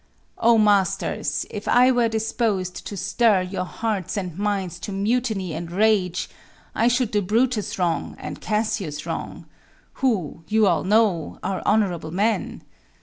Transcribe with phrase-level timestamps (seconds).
[0.39, 1.45] Oh, masters!
[1.51, 6.27] if I were dispos'd to stir Your hearts and minds to mutiny and rage,
[6.73, 9.45] I should do Brutus wrong, and Cassius wrong,
[10.01, 12.63] Who, you all know, are honorable men.